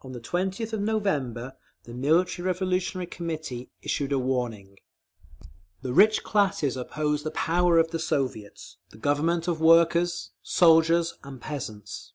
On 0.00 0.12
the 0.12 0.22
20th 0.22 0.72
of 0.72 0.80
November 0.80 1.58
the 1.82 1.92
Military 1.92 2.46
Revolutionary 2.46 3.04
Committee 3.06 3.68
issued 3.82 4.10
a 4.10 4.18
warning: 4.18 4.78
The 5.82 5.92
rich 5.92 6.22
classes 6.22 6.78
oppose 6.78 7.24
the 7.24 7.30
power 7.30 7.76
of 7.76 7.90
the 7.90 7.98
Soviets—the 7.98 8.96
Government 8.96 9.46
of 9.46 9.60
workers, 9.60 10.30
soldiers 10.42 11.18
and 11.22 11.42
peasants. 11.42 12.14